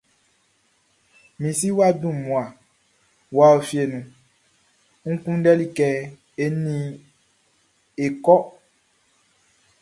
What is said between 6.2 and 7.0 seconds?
e nin i